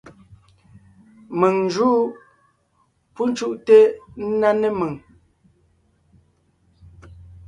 Mèŋ 1.39 1.55
n 1.65 1.69
jǔʼ. 1.73 1.99
Pú 3.13 3.21
cúʼte 3.37 3.77
ńná 4.27 4.49
né 4.59 4.67
mèŋ. 4.79 4.93